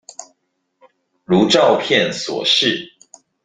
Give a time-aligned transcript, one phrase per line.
[1.25, 2.93] 如照片所示